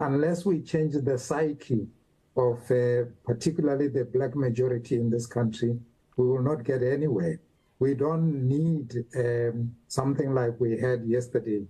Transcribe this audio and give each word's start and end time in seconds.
unless 0.00 0.44
we 0.44 0.60
change 0.60 0.94
the 0.94 1.18
psyche 1.18 1.86
of 2.36 2.58
uh, 2.70 3.04
particularly 3.24 3.88
the 3.88 4.04
black 4.04 4.34
majority 4.36 4.96
in 4.96 5.10
this 5.10 5.26
country, 5.26 5.78
we 6.16 6.26
will 6.26 6.42
not 6.42 6.64
get 6.64 6.82
anywhere. 6.82 7.40
We 7.78 7.94
don't 7.94 8.48
need 8.48 9.04
um, 9.16 9.74
something 9.88 10.34
like 10.34 10.58
we 10.58 10.78
had 10.78 11.04
yesterday 11.04 11.64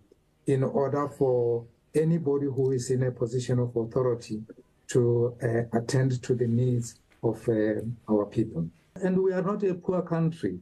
in 0.46 0.62
order 0.62 1.08
for 1.08 1.66
anybody 1.94 2.46
who 2.46 2.72
is 2.72 2.90
in 2.90 3.02
a 3.04 3.10
position 3.10 3.58
of 3.58 3.76
authority 3.76 4.42
to 4.88 5.36
uh, 5.42 5.78
attend 5.78 6.22
to 6.22 6.34
the 6.34 6.46
needs 6.46 7.00
of 7.22 7.46
uh, 7.48 7.80
our 8.10 8.26
people. 8.26 8.68
And 9.02 9.22
we 9.22 9.32
are 9.32 9.42
not 9.42 9.62
a 9.64 9.74
poor 9.74 10.02
country. 10.02 10.58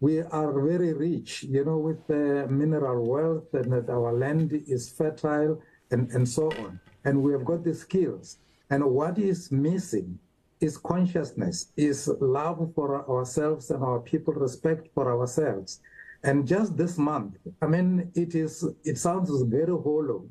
We 0.00 0.20
are 0.20 0.52
very 0.60 0.92
rich, 0.92 1.44
you 1.44 1.64
know, 1.64 1.78
with 1.78 2.02
uh, 2.10 2.46
mineral 2.50 3.06
wealth 3.06 3.52
and 3.52 3.72
that 3.72 3.90
our 3.90 4.12
land 4.12 4.52
is 4.66 4.90
fertile 4.90 5.62
and, 5.90 6.10
and 6.10 6.28
so 6.28 6.50
on. 6.52 6.80
And 7.04 7.22
we 7.22 7.32
have 7.32 7.44
got 7.44 7.64
the 7.64 7.74
skills. 7.74 8.38
And 8.70 8.84
what 8.84 9.18
is 9.18 9.50
missing 9.50 10.18
is 10.60 10.76
consciousness, 10.76 11.72
is 11.76 12.08
love 12.20 12.72
for 12.74 13.08
ourselves 13.08 13.70
and 13.70 13.82
our 13.82 14.00
people, 14.00 14.34
respect 14.34 14.88
for 14.94 15.10
ourselves. 15.10 15.80
And 16.22 16.46
just 16.46 16.76
this 16.76 16.98
month, 16.98 17.36
I 17.62 17.66
mean, 17.66 18.10
it 18.14 18.34
is, 18.34 18.64
it 18.84 18.98
sounds 18.98 19.30
very 19.42 19.72
hollow 19.72 20.28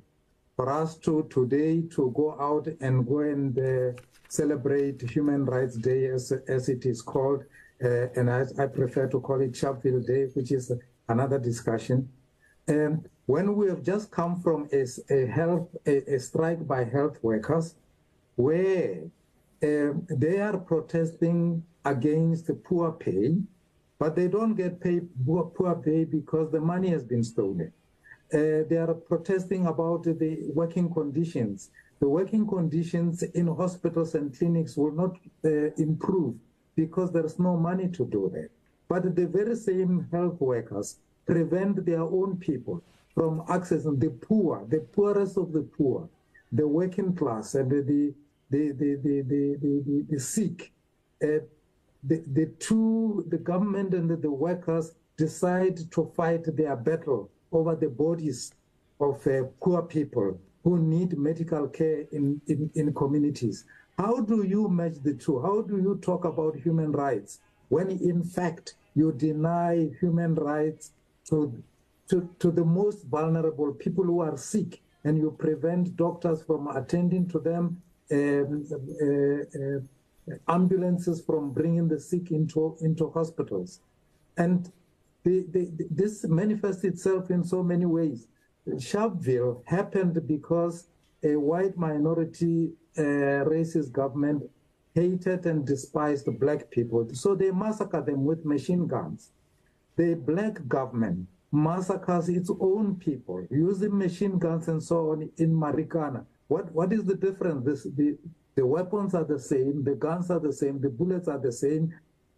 for 0.56 0.70
us 0.70 0.98
to 0.98 1.28
today 1.32 1.82
to 1.96 2.14
go 2.16 2.36
out 2.40 2.68
and 2.82 3.08
go 3.08 3.20
and 3.20 3.58
uh, 3.58 4.00
celebrate 4.28 5.02
Human 5.02 5.46
Rights 5.46 5.76
Day 5.76 6.08
as, 6.08 6.32
as 6.48 6.70
it 6.70 6.86
is 6.86 7.02
called. 7.02 7.44
Uh, 7.84 8.08
and 8.16 8.30
I, 8.30 8.44
I, 8.60 8.68
prefer 8.68 9.08
to 9.08 9.22
call 9.22 9.40
it 9.40 9.54
Sharpeville 9.54 10.06
Day, 10.06 10.26
which 10.34 10.52
is 10.52 10.72
another 11.08 11.40
discussion. 11.40 12.10
Um, 12.68 13.06
when 13.30 13.56
we 13.56 13.68
have 13.68 13.84
just 13.84 14.10
come 14.10 14.42
from 14.42 14.68
a, 14.74 14.84
a 15.14 15.28
health, 15.28 15.68
a, 15.86 16.16
a, 16.16 16.20
strike 16.20 16.66
by 16.66 16.84
health 16.84 17.20
workers, 17.22 17.76
where 18.38 19.04
um, 19.62 20.08
they 20.10 20.40
are 20.40 20.58
protesting 20.58 21.64
against 21.86 22.48
the 22.48 22.56
poor 22.56 22.92
pay, 22.92 23.38
but 24.00 24.16
they 24.16 24.28
don't 24.28 24.56
get 24.56 24.82
paid 24.82 25.08
poor, 25.24 25.44
poor 25.44 25.76
pay 25.76 26.06
because 26.06 26.52
the 26.52 26.60
money 26.60 26.90
has 26.90 27.04
been 27.04 27.24
stolen. 27.24 27.72
Uh, 28.34 28.66
they 28.68 28.78
are 28.78 28.96
protesting 28.96 29.68
about 29.68 30.02
the 30.06 30.50
working 30.56 30.92
conditions. 30.92 31.70
The 32.00 32.10
working 32.10 32.48
conditions 32.48 33.22
in 33.22 33.46
hospitals 33.46 34.16
and 34.16 34.36
clinics 34.36 34.76
will 34.76 34.96
not 35.04 35.16
uh, 35.46 35.70
improve 35.78 36.34
because 36.76 37.12
there's 37.12 37.38
no 37.38 37.56
money 37.58 37.90
to 37.90 38.06
do 38.08 38.32
that. 38.34 38.50
But 38.88 39.16
the 39.16 39.28
very 39.28 39.56
same 39.56 40.08
health 40.12 40.42
workers 40.42 40.98
prevent 41.28 41.86
their 41.86 42.02
own 42.02 42.38
people 42.38 42.82
from 43.14 43.42
accessing 43.48 44.00
the 44.00 44.10
poor, 44.10 44.66
the 44.70 44.80
poorest 44.80 45.38
of 45.38 45.52
the 45.52 45.62
poor, 45.62 46.10
the 46.52 46.68
working 46.68 47.16
class, 47.16 47.56
and 47.56 47.70
the 47.70 47.82
the 47.82 48.14
the 48.50 48.72
the 48.72 48.96
the, 49.04 49.22
the, 49.30 49.84
the, 49.86 50.06
the 50.10 50.20
sick. 50.20 50.72
Uh, 51.24 51.40
the, 52.04 52.24
the 52.32 52.46
two, 52.60 53.26
the 53.28 53.38
government 53.38 53.94
and 53.94 54.10
the, 54.10 54.16
the 54.16 54.32
workers 54.32 54.94
decide 55.18 55.92
to 55.92 56.10
fight 56.16 56.46
their 56.56 56.78
battle 56.78 57.30
over 57.52 57.76
the 57.76 57.90
bodies 57.90 58.54
of 59.02 59.26
uh, 59.28 59.44
poor 59.62 59.82
people 59.82 60.40
who 60.64 60.80
need 60.80 61.18
medical 61.18 61.68
care 61.68 62.06
in, 62.12 62.40
in, 62.48 62.70
in 62.76 62.94
communities. 62.94 63.66
How 63.98 64.22
do 64.22 64.44
you 64.44 64.70
match 64.70 64.96
the 65.04 65.14
two? 65.14 65.42
How 65.42 65.62
do 65.62 65.78
you 65.78 66.00
talk 66.02 66.24
about 66.24 66.56
human 66.56 66.92
rights 66.92 67.40
when 67.68 67.90
in 67.90 68.24
fact 68.24 68.76
you 68.96 69.12
deny 69.12 69.90
human 70.00 70.36
rights 70.36 70.92
to, 71.30 71.62
to, 72.10 72.30
to 72.40 72.52
the 72.52 72.66
most 72.66 73.04
vulnerable 73.06 73.72
people 73.74 74.04
who 74.04 74.20
are 74.22 74.38
sick 74.38 74.82
and 75.04 75.18
you 75.18 75.36
prevent 75.38 75.96
doctors 75.96 76.44
from 76.44 76.68
attending 76.68 77.28
to 77.30 77.40
them, 77.40 77.82
um, 78.12 78.66
uh, 79.02 80.34
uh, 80.34 80.54
ambulances 80.54 81.22
from 81.22 81.52
bringing 81.52 81.88
the 81.88 82.00
sick 82.00 82.32
into, 82.32 82.76
into 82.82 83.10
hospitals. 83.12 83.80
And 84.38 84.72
the, 85.24 85.46
the, 85.52 85.72
this 85.90 86.26
manifests 86.26 86.84
itself 86.84 87.30
in 87.30 87.44
so 87.44 87.64
many 87.64 87.86
ways. 87.86 88.28
Sharpeville 88.68 89.62
happened 89.66 90.28
because 90.28 90.88
a 91.24 91.36
white 91.36 91.78
minority 91.78 92.72
uh, 92.98 93.46
racist 93.46 93.92
government 93.92 94.44
hated 94.96 95.46
and 95.46 95.66
despised 95.66 96.28
black 96.40 96.70
people. 96.72 97.08
So 97.14 97.36
they 97.36 97.52
massacred 97.52 98.06
them 98.06 98.26
with 98.26 98.46
machine 98.46 98.88
guns. 98.88 99.32
The 99.96 100.16
black 100.16 100.68
government 100.68 101.28
massacres 101.52 102.30
its 102.30 102.52
own 102.60 102.96
people 102.96 103.46
using 103.50 103.98
machine 103.98 104.38
guns 104.38 104.68
and 104.68 104.82
so 104.82 105.12
on 105.12 105.30
in 105.38 105.54
Marikana. 105.54 106.26
What, 106.48 106.72
what 106.72 106.94
is 106.94 107.04
the 107.04 107.16
difference? 107.16 107.66
This, 107.66 107.84
the, 107.84 108.18
the 108.56 108.66
weapons 108.66 109.14
are 109.14 109.24
the 109.24 109.40
same, 109.40 109.84
the 109.84 109.96
guns 109.96 110.30
are 110.30 110.40
the 110.40 110.54
same, 110.54 110.80
the 110.80 110.90
bullets 110.90 111.28
are 111.28 111.40
the 111.40 111.52
same. 111.52 111.94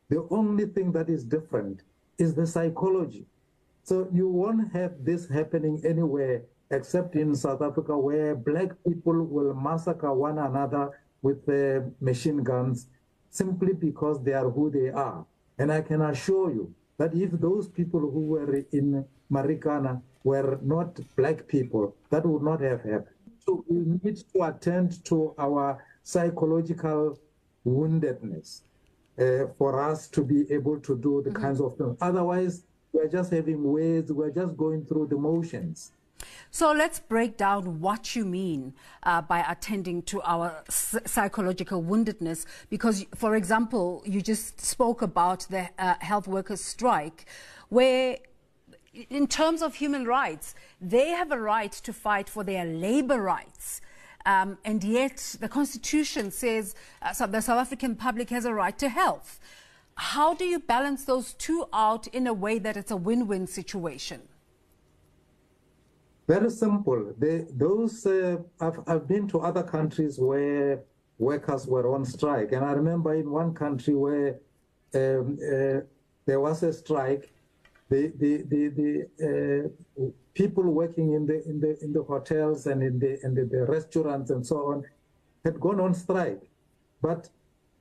The 0.09 0.27
only 0.29 0.65
thing 0.65 0.91
that 0.93 1.09
is 1.09 1.23
different 1.23 1.81
is 2.17 2.35
the 2.35 2.45
psychology. 2.45 3.25
So 3.83 4.07
you 4.13 4.27
won't 4.27 4.71
have 4.73 5.03
this 5.03 5.27
happening 5.29 5.81
anywhere 5.85 6.43
except 6.69 7.15
in 7.15 7.35
South 7.35 7.61
Africa, 7.61 7.97
where 7.97 8.35
black 8.35 8.71
people 8.87 9.23
will 9.23 9.53
massacre 9.53 10.13
one 10.13 10.37
another 10.37 11.01
with 11.21 11.47
uh, 11.49 11.81
machine 11.99 12.43
guns 12.43 12.87
simply 13.29 13.73
because 13.73 14.23
they 14.23 14.33
are 14.33 14.49
who 14.49 14.69
they 14.69 14.89
are. 14.89 15.25
And 15.57 15.71
I 15.71 15.81
can 15.81 16.01
assure 16.01 16.51
you 16.51 16.73
that 16.97 17.13
if 17.15 17.31
those 17.31 17.67
people 17.67 17.99
who 17.99 18.21
were 18.21 18.63
in 18.71 19.05
Marikana 19.31 20.01
were 20.23 20.59
not 20.61 20.99
black 21.15 21.47
people, 21.47 21.95
that 22.09 22.25
would 22.25 22.43
not 22.43 22.61
have 22.61 22.81
happened. 22.83 23.15
So 23.39 23.65
we 23.67 23.99
need 24.03 24.17
to 24.33 24.43
attend 24.43 25.03
to 25.05 25.33
our 25.37 25.83
psychological 26.03 27.17
woundedness 27.65 28.61
uh, 29.19 29.47
for 29.57 29.81
us 29.81 30.07
to 30.09 30.23
be 30.23 30.51
able 30.51 30.79
to 30.79 30.97
do 30.97 31.21
the 31.23 31.29
mm-hmm. 31.29 31.41
kinds 31.41 31.61
of 31.61 31.75
things. 31.77 31.97
Otherwise, 32.01 32.63
we're 32.93 33.07
just 33.07 33.31
having 33.31 33.63
words, 33.63 34.11
we're 34.11 34.31
just 34.31 34.55
going 34.57 34.85
through 34.85 35.07
the 35.07 35.17
motions. 35.17 35.91
So 36.53 36.73
let's 36.73 36.99
break 36.99 37.37
down 37.37 37.79
what 37.79 38.13
you 38.13 38.25
mean 38.25 38.73
uh, 39.03 39.21
by 39.21 39.39
attending 39.39 40.01
to 40.03 40.21
our 40.23 40.63
psychological 40.67 41.81
woundedness. 41.81 42.45
Because, 42.69 43.05
for 43.15 43.37
example, 43.37 44.03
you 44.05 44.21
just 44.21 44.59
spoke 44.59 45.01
about 45.01 45.47
the 45.49 45.69
uh, 45.79 45.95
health 46.01 46.27
workers' 46.27 46.61
strike, 46.61 47.25
where 47.69 48.17
in 49.09 49.27
terms 49.27 49.61
of 49.61 49.75
human 49.75 50.05
rights, 50.05 50.53
they 50.81 51.09
have 51.11 51.31
a 51.31 51.39
right 51.39 51.71
to 51.71 51.93
fight 51.93 52.27
for 52.27 52.43
their 52.43 52.65
labor 52.65 53.21
rights. 53.21 53.79
Um, 54.25 54.57
and 54.65 54.83
yet, 54.83 55.37
the 55.39 55.47
Constitution 55.47 56.31
says 56.31 56.75
uh, 57.01 57.13
so 57.13 57.27
the 57.27 57.41
South 57.41 57.59
African 57.59 57.95
public 57.95 58.29
has 58.29 58.43
a 58.43 58.53
right 58.53 58.77
to 58.77 58.89
health. 58.89 59.39
How 59.95 60.33
do 60.33 60.43
you 60.43 60.59
balance 60.59 61.05
those 61.05 61.33
two 61.33 61.67
out 61.71 62.07
in 62.07 62.27
a 62.27 62.33
way 62.33 62.59
that 62.59 62.75
it's 62.75 62.91
a 62.91 62.97
win 62.97 63.25
win 63.27 63.47
situation? 63.47 64.23
Very 66.31 66.49
simple. 66.49 67.13
They, 67.17 67.45
those 67.51 68.05
uh, 68.05 68.37
I've, 68.61 68.79
I've 68.87 69.05
been 69.05 69.27
to 69.33 69.41
other 69.41 69.63
countries 69.63 70.17
where 70.17 70.81
workers 71.19 71.67
were 71.67 71.93
on 71.93 72.05
strike, 72.05 72.53
and 72.53 72.63
I 72.63 72.71
remember 72.71 73.13
in 73.15 73.29
one 73.29 73.53
country 73.53 73.95
where 73.95 74.39
um, 74.95 75.37
uh, 75.43 75.81
there 76.25 76.39
was 76.39 76.63
a 76.63 76.71
strike. 76.71 77.33
The 77.89 78.13
the 78.21 78.33
the, 78.53 78.61
the 78.79 78.91
uh, 79.27 80.03
people 80.33 80.63
working 80.63 81.11
in 81.17 81.25
the 81.25 81.37
in 81.49 81.59
the 81.59 81.77
in 81.83 81.91
the 81.91 82.03
hotels 82.03 82.65
and 82.65 82.81
in 82.81 82.97
the 82.97 83.13
in 83.25 83.35
the, 83.35 83.43
the 83.43 83.65
restaurants 83.65 84.29
and 84.31 84.47
so 84.47 84.57
on 84.71 84.85
had 85.43 85.59
gone 85.59 85.81
on 85.81 85.93
strike, 85.93 86.43
but 87.01 87.27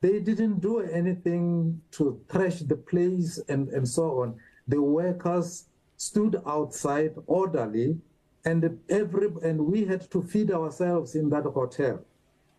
they 0.00 0.18
didn't 0.18 0.58
do 0.60 0.80
anything 0.80 1.80
to 1.92 2.20
trash 2.28 2.58
the 2.72 2.80
place 2.92 3.38
and, 3.48 3.68
and 3.68 3.86
so 3.86 4.22
on. 4.22 4.34
The 4.66 4.82
workers 4.82 5.66
stood 5.96 6.42
outside 6.44 7.14
orderly 7.28 8.00
and 8.44 8.78
every 8.88 9.28
and 9.42 9.60
we 9.60 9.84
had 9.84 10.10
to 10.10 10.22
feed 10.22 10.50
ourselves 10.50 11.14
in 11.14 11.28
that 11.30 11.44
hotel 11.44 12.00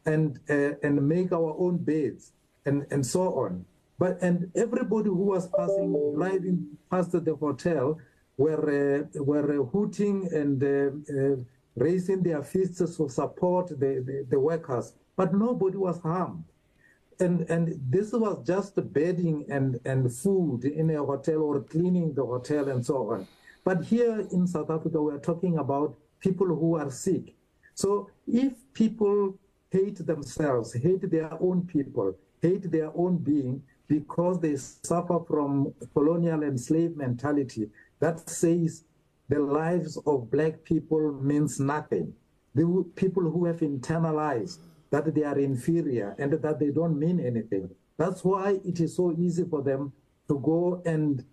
and 0.06 0.39
uh, 0.50 0.74
and 0.83 1.07
make 1.07 1.31
our 1.31 1.56
own 1.57 1.78
beds 1.78 2.33
and 2.66 2.86
and 2.92 3.06
so 3.06 3.33
on. 3.39 3.66
But 3.98 4.22
and 4.22 4.51
everybody 4.56 5.10
who 5.10 5.25
was 5.36 5.48
passing 5.48 6.13
driving 6.16 6.78
past 6.89 7.12
the 7.12 7.36
hotel 7.36 8.00
were 8.38 9.07
uh, 9.16 9.24
were 9.24 9.63
hooting 9.66 10.28
and 10.31 10.63
uh, 10.63 11.13
uh, 11.13 11.36
raising 11.75 12.22
their 12.24 12.44
fists 12.44 12.98
to 12.98 13.10
support 13.10 13.69
the, 13.69 14.04
the, 14.06 14.25
the 14.30 14.39
workers. 14.39 14.94
But 15.16 15.34
nobody 15.34 15.77
was 15.77 16.00
harmed. 16.00 16.44
And 17.19 17.48
and 17.50 17.80
this 17.89 18.12
was 18.13 18.45
just 18.45 18.74
bedding 18.94 19.45
and 19.50 19.80
and 19.86 20.12
food 20.12 20.66
in 20.66 20.89
a 20.89 21.04
hotel 21.04 21.42
or 21.44 21.62
cleaning 21.62 22.13
the 22.13 22.25
hotel 22.25 22.69
and 22.69 22.84
so 22.86 23.12
on. 23.12 23.27
But 23.63 23.84
here 23.84 24.28
in 24.31 24.48
South 24.48 24.69
Africa, 24.69 25.02
we 25.02 25.13
are 25.13 25.19
talking 25.19 25.58
about 25.58 25.98
people 26.19 26.48
who 26.48 26.75
are 26.78 26.90
sick. 26.92 27.36
So 27.75 28.10
if 28.28 28.54
people 28.74 29.38
hate 29.72 30.06
themselves, 30.06 30.74
hate 30.74 31.10
their 31.10 31.31
own 31.42 31.66
people, 31.66 32.16
hate 32.42 32.69
their 32.72 32.92
own 32.96 33.18
being 33.18 33.63
because 33.88 34.40
they 34.40 34.56
suffer 34.56 35.19
from 35.28 35.74
colonial 35.94 36.44
and 36.44 36.60
slave 36.60 36.96
mentality, 36.96 37.69
that 38.00 38.30
says 38.30 38.84
the 39.30 39.40
lives 39.40 39.98
of 40.06 40.31
black 40.31 40.63
people 40.63 41.13
means 41.22 41.60
nothing. 41.60 42.13
the 42.54 42.86
people 42.96 43.24
who 43.24 43.46
have 43.46 43.60
internalized 43.60 44.60
that 44.90 45.13
they 45.16 45.24
are 45.24 45.40
inferior 45.40 46.16
and 46.19 46.34
that 46.34 46.60
they 46.60 46.69
don't 46.69 47.00
mean 47.00 47.19
anything. 47.19 47.69
That's 47.98 48.24
why 48.24 48.60
it 48.66 48.80
is 48.80 48.96
so 48.96 49.16
easy 49.18 49.46
for 49.46 49.62
them 49.62 49.94
to 50.28 50.40
go 50.40 50.81
and 50.86 51.24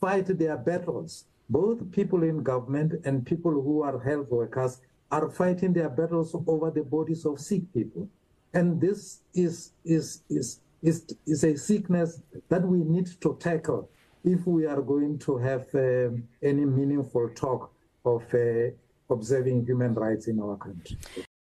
fight 0.00 0.26
their 0.26 0.56
battles. 0.56 1.26
Both 1.48 1.90
people 1.92 2.22
in 2.22 2.42
government 2.42 2.94
and 3.04 3.24
people 3.24 3.52
who 3.52 3.82
are 3.82 4.00
health 4.00 4.28
workers 4.30 4.80
are 5.10 5.28
fighting 5.30 5.72
their 5.72 5.90
battles 5.90 6.34
over 6.46 6.70
the 6.70 6.82
bodies 6.82 7.24
of 7.26 7.40
sick 7.40 7.62
people. 7.72 8.08
And 8.52 8.80
this 8.80 9.20
is, 9.34 9.72
is, 9.84 10.22
is, 10.30 10.60
is, 10.82 11.06
is 11.26 11.44
a 11.44 11.56
sickness 11.56 12.22
that 12.48 12.62
we 12.62 12.78
need 12.78 13.08
to 13.20 13.36
tackle 13.40 13.90
if 14.24 14.46
we 14.46 14.64
are 14.66 14.80
going 14.80 15.18
to 15.18 15.36
have 15.36 15.66
um, 15.74 16.24
any 16.42 16.64
meaningful 16.64 17.28
talk 17.34 17.72
of 18.04 18.22
uh, 18.34 18.70
observing 19.10 19.66
human 19.66 19.94
rights 19.94 20.28
in 20.28 20.40
our 20.40 20.56
country. 20.56 20.96